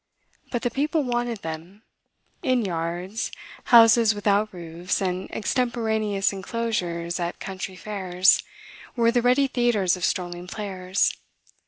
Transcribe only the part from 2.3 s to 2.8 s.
Inn